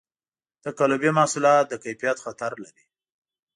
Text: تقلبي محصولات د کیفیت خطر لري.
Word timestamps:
تقلبي 0.65 1.09
محصولات 1.17 1.65
د 1.69 1.73
کیفیت 1.83 2.17
خطر 2.25 2.51
لري. 2.63 2.83